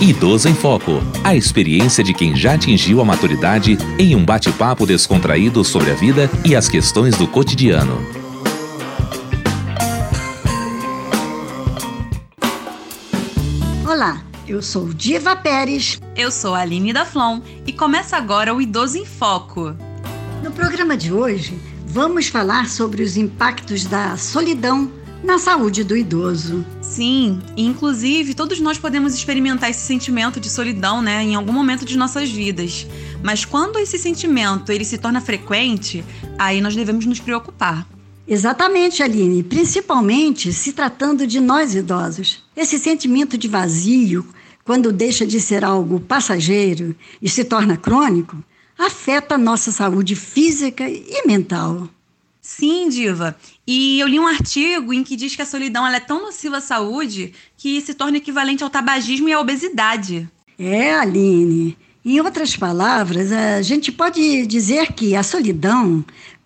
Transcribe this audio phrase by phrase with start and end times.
[0.00, 1.02] Idoso em Foco.
[1.24, 6.30] A experiência de quem já atingiu a maturidade em um bate-papo descontraído sobre a vida
[6.44, 7.98] e as questões do cotidiano.
[13.84, 16.00] Olá, eu sou Diva Pérez.
[16.14, 19.74] Eu sou a Aline da Flon e começa agora o Idoso em Foco.
[20.44, 24.92] No programa de hoje, vamos falar sobre os impactos da solidão
[25.24, 26.64] na saúde do idoso.
[26.98, 31.96] Sim, inclusive todos nós podemos experimentar esse sentimento de solidão, né, em algum momento de
[31.96, 32.88] nossas vidas.
[33.22, 36.04] Mas quando esse sentimento ele se torna frequente,
[36.36, 37.86] aí nós devemos nos preocupar.
[38.26, 42.42] Exatamente, Aline, principalmente se tratando de nós idosos.
[42.56, 44.26] Esse sentimento de vazio,
[44.64, 48.42] quando deixa de ser algo passageiro e se torna crônico,
[48.76, 51.88] afeta a nossa saúde física e mental.
[52.48, 53.36] Sim, Diva.
[53.66, 56.60] E eu li um artigo em que diz que a solidão é tão nociva à
[56.62, 60.26] saúde que se torna equivalente ao tabagismo e à obesidade.
[60.58, 61.76] É, Aline.
[62.02, 66.02] Em outras palavras, a gente pode dizer que a solidão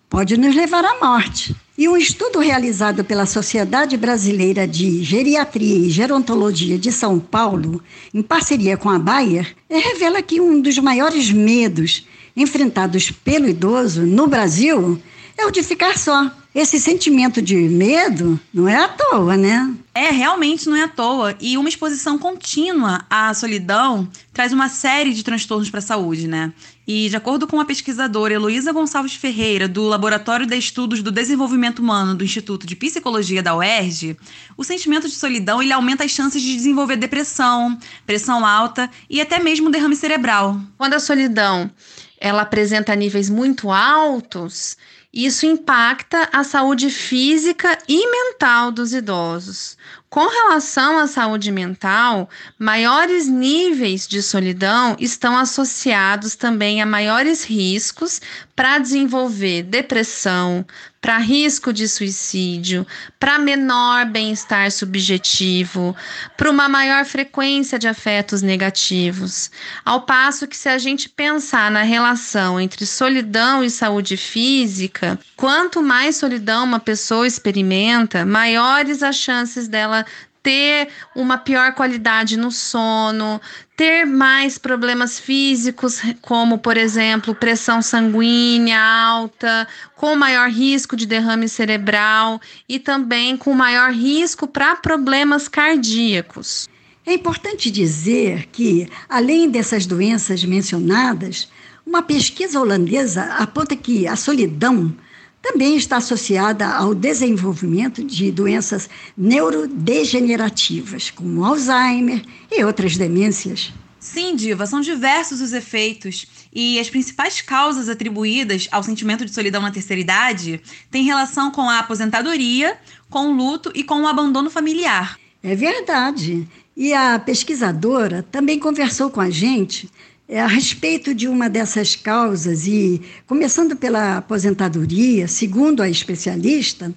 [0.09, 1.55] pode nos levar à morte.
[1.77, 7.81] E um estudo realizado pela Sociedade Brasileira de Geriatria e Gerontologia de São Paulo,
[8.13, 14.27] em parceria com a Bayer, revela que um dos maiores medos enfrentados pelo idoso no
[14.27, 15.01] Brasil
[15.37, 16.31] é o de ficar só.
[16.53, 19.73] Esse sentimento de medo não é à toa, né?
[19.91, 21.35] É, realmente não é à toa.
[21.41, 26.53] E uma exposição contínua à solidão traz uma série de transtornos para a saúde, né?
[26.85, 31.79] E de acordo com a pesquisadora Heloísa Gonçalves Ferreira, do Laboratório de Estudos do Desenvolvimento
[31.79, 34.15] Humano do Instituto de Psicologia da UERJ,
[34.55, 39.39] o sentimento de solidão ele aumenta as chances de desenvolver depressão, pressão alta e até
[39.39, 40.59] mesmo derrame cerebral.
[40.77, 41.71] Quando a solidão
[42.19, 44.77] ela apresenta níveis muito altos,
[45.13, 49.77] isso impacta a saúde física e mental dos idosos.
[50.13, 58.21] Com relação à saúde mental, maiores níveis de solidão estão associados também a maiores riscos
[58.55, 60.63] para desenvolver depressão,
[61.01, 62.87] para risco de suicídio,
[63.19, 65.93] para menor bem-estar subjetivo,
[66.37, 69.51] para uma maior frequência de afetos negativos.
[69.83, 75.81] Ao passo que, se a gente pensar na relação entre solidão e saúde física, quanto
[75.81, 80.02] mais solidão uma pessoa experimenta, maiores as chances dela
[80.43, 83.39] ter uma pior qualidade no sono,
[83.77, 89.65] ter mais problemas físicos, como, por exemplo, pressão sanguínea alta,
[89.95, 96.67] com maior risco de derrame cerebral e também com maior risco para problemas cardíacos.
[97.05, 101.49] É importante dizer que, além dessas doenças mencionadas,
[101.85, 104.95] uma pesquisa holandesa aponta que a solidão
[105.43, 113.73] também está associada ao desenvolvimento de doenças neurodegenerativas, como Alzheimer e outras demências.
[113.99, 119.61] Sim, Diva, são diversos os efeitos e as principais causas atribuídas ao sentimento de solidão
[119.61, 122.77] na terceira idade têm relação com a aposentadoria,
[123.09, 125.19] com o luto e com o abandono familiar.
[125.43, 126.47] É verdade.
[126.75, 129.89] E a pesquisadora também conversou com a gente
[130.39, 136.93] a respeito de uma dessas causas, e começando pela aposentadoria, segundo a especialista,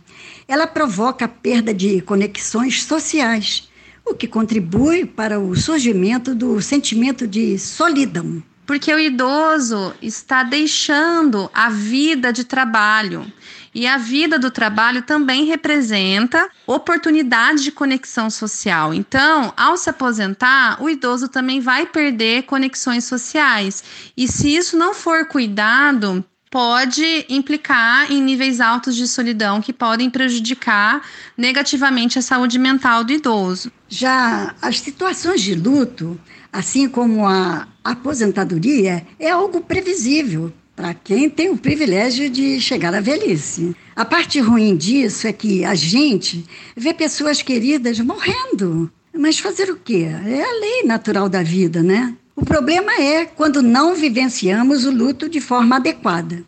[0.49, 3.69] ela provoca a perda de conexões sociais,
[4.05, 8.43] o que contribui para o surgimento do sentimento de solidão.
[8.67, 13.31] Porque o idoso está deixando a vida de trabalho
[13.73, 18.93] e a vida do trabalho também representa oportunidade de conexão social.
[18.93, 23.85] Então, ao se aposentar, o idoso também vai perder conexões sociais.
[24.17, 30.09] E se isso não for cuidado, pode implicar em níveis altos de solidão que podem
[30.09, 31.03] prejudicar
[31.37, 33.71] negativamente a saúde mental do idoso.
[33.89, 36.19] Já as situações de luto,
[36.53, 43.01] assim como a aposentadoria, é algo previsível para quem tem o privilégio de chegar à
[43.01, 43.75] velhice.
[43.95, 46.45] A parte ruim disso é que a gente
[46.77, 48.93] vê pessoas queridas morrendo.
[49.19, 50.07] Mas fazer o quê?
[50.27, 52.15] É a lei natural da vida, né?
[52.37, 56.45] O problema é quando não vivenciamos o luto de forma adequada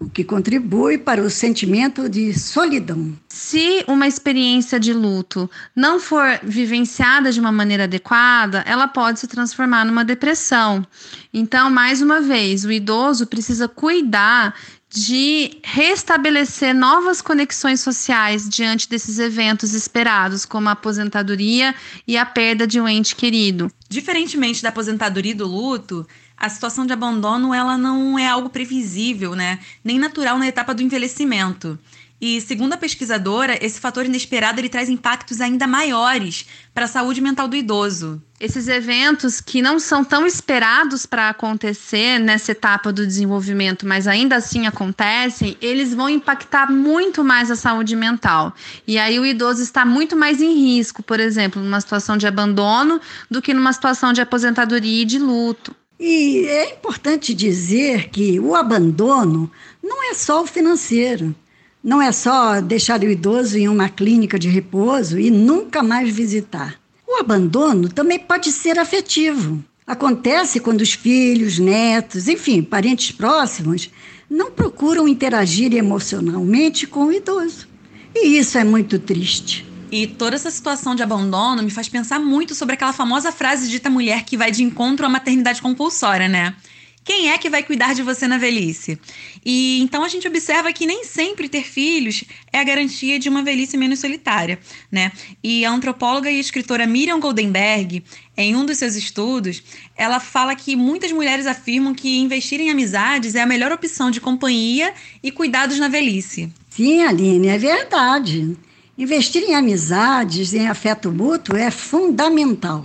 [0.00, 3.12] o que contribui para o sentimento de solidão.
[3.28, 9.26] Se uma experiência de luto não for vivenciada de uma maneira adequada, ela pode se
[9.26, 10.86] transformar numa depressão.
[11.34, 14.54] Então, mais uma vez, o idoso precisa cuidar
[14.92, 21.74] de restabelecer novas conexões sociais diante desses eventos esperados, como a aposentadoria
[22.06, 23.70] e a perda de um ente querido.
[23.88, 26.06] Diferentemente da aposentadoria e do luto,
[26.36, 29.60] a situação de abandono ela não é algo previsível, né?
[29.84, 31.78] Nem natural na etapa do envelhecimento.
[32.20, 37.20] E segundo a pesquisadora, esse fator inesperado ele traz impactos ainda maiores para a saúde
[37.20, 38.22] mental do idoso.
[38.38, 44.36] Esses eventos que não são tão esperados para acontecer nessa etapa do desenvolvimento, mas ainda
[44.36, 48.54] assim acontecem, eles vão impactar muito mais a saúde mental.
[48.86, 53.00] E aí o idoso está muito mais em risco, por exemplo, numa situação de abandono
[53.30, 55.74] do que numa situação de aposentadoria e de luto.
[55.98, 59.50] E é importante dizer que o abandono
[59.82, 61.34] não é só o financeiro.
[61.82, 66.78] Não é só deixar o idoso em uma clínica de repouso e nunca mais visitar.
[67.08, 69.64] O abandono também pode ser afetivo.
[69.86, 73.90] Acontece quando os filhos, netos, enfim, parentes próximos
[74.28, 77.66] não procuram interagir emocionalmente com o idoso.
[78.14, 79.66] E isso é muito triste.
[79.90, 83.90] E toda essa situação de abandono me faz pensar muito sobre aquela famosa frase dita
[83.90, 86.54] mulher que vai de encontro à maternidade compulsória, né?
[87.02, 88.98] Quem é que vai cuidar de você na velhice?
[89.44, 93.42] E então a gente observa que nem sempre ter filhos é a garantia de uma
[93.42, 94.58] velhice menos solitária,
[94.92, 95.10] né?
[95.42, 98.04] E a antropóloga e escritora Miriam Goldenberg,
[98.36, 99.62] em um dos seus estudos,
[99.96, 104.20] ela fala que muitas mulheres afirmam que investir em amizades é a melhor opção de
[104.20, 104.92] companhia
[105.22, 106.52] e cuidados na velhice.
[106.68, 108.56] Sim, Aline, é verdade.
[108.96, 112.84] Investir em amizades, em afeto mútuo é fundamental.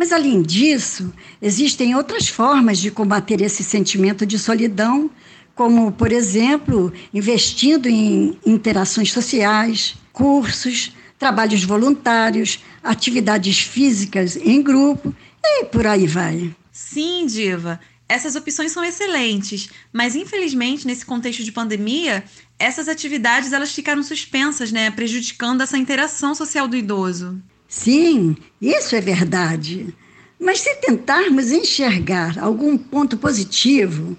[0.00, 1.12] Mas, além disso,
[1.42, 5.10] existem outras formas de combater esse sentimento de solidão,
[5.54, 15.14] como, por exemplo, investindo em interações sociais, cursos, trabalhos voluntários, atividades físicas em grupo
[15.44, 16.56] e por aí vai.
[16.72, 17.78] Sim, Diva.
[18.08, 22.24] Essas opções são excelentes, mas infelizmente nesse contexto de pandemia,
[22.58, 27.38] essas atividades elas ficaram suspensas, né, prejudicando essa interação social do idoso.
[27.70, 29.94] Sim, isso é verdade.
[30.40, 34.16] Mas se tentarmos enxergar algum ponto positivo,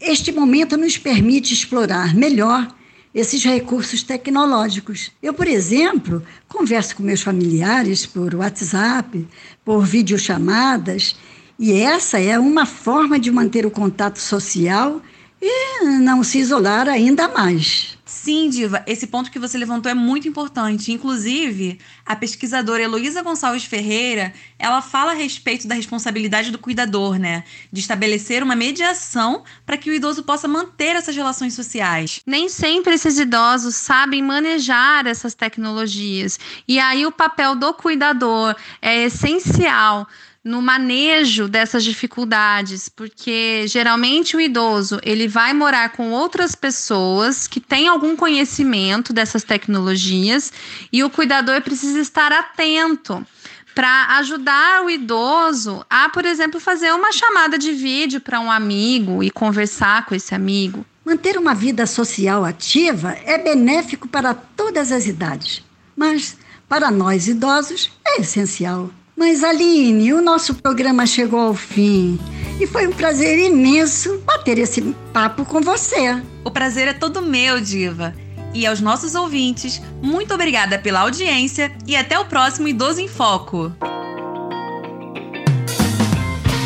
[0.00, 2.66] este momento nos permite explorar melhor
[3.14, 5.12] esses recursos tecnológicos.
[5.22, 9.28] Eu, por exemplo, converso com meus familiares por WhatsApp,
[9.62, 11.14] por videochamadas,
[11.58, 15.02] e essa é uma forma de manter o contato social
[15.42, 17.98] e não se isolar ainda mais.
[18.24, 20.90] Sim, Diva, esse ponto que você levantou é muito importante.
[20.90, 27.44] Inclusive, a pesquisadora Heloísa Gonçalves Ferreira, ela fala a respeito da responsabilidade do cuidador, né?
[27.70, 32.22] De estabelecer uma mediação para que o idoso possa manter essas relações sociais.
[32.26, 36.40] Nem sempre esses idosos sabem manejar essas tecnologias.
[36.66, 40.08] E aí o papel do cuidador é essencial
[40.44, 47.58] no manejo dessas dificuldades, porque geralmente o idoso ele vai morar com outras pessoas que
[47.58, 50.52] têm algum conhecimento dessas tecnologias
[50.92, 53.26] e o cuidador precisa estar atento
[53.74, 59.22] para ajudar o idoso a, por exemplo, fazer uma chamada de vídeo para um amigo
[59.22, 60.84] e conversar com esse amigo.
[61.04, 65.62] Manter uma vida social ativa é benéfico para todas as idades,
[65.96, 66.36] mas
[66.68, 68.90] para nós idosos é essencial.
[69.16, 72.18] Mas Aline, o nosso programa chegou ao fim
[72.60, 74.82] e foi um prazer imenso bater esse
[75.12, 76.20] papo com você.
[76.44, 78.12] O prazer é todo meu, Diva.
[78.52, 83.72] E aos nossos ouvintes, muito obrigada pela audiência e até o próximo Idoso em Foco.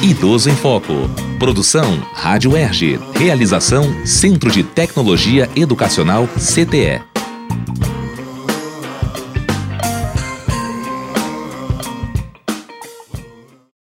[0.03, 0.95] Idoso em Foco.
[1.39, 2.99] Produção Rádio Erge.
[3.15, 7.03] Realização Centro de Tecnologia Educacional CTE.